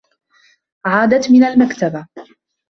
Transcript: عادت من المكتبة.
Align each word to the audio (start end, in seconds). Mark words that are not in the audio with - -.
عادت 0.85 1.31
من 1.31 1.43
المكتبة. 1.43 2.07